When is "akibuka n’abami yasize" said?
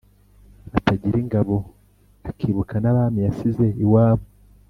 2.29-3.65